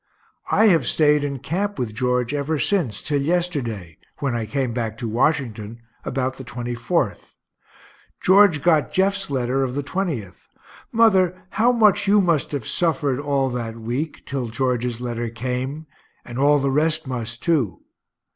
[0.51, 4.97] I have staid in camp with George ever since, till yesterday, when I came back
[4.97, 7.35] to Washington, about the 24th.
[8.19, 10.47] George got Jeff's letter of the 20th.
[10.91, 15.85] Mother, how much you must have suffered, all that week, till George's letter came
[16.25, 17.83] and all the rest must too.